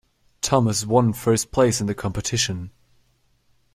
Thomas 0.41 0.83
one 0.83 1.13
first 1.13 1.51
place 1.51 1.79
in 1.79 1.85
the 1.85 1.93
competition. 1.93 2.71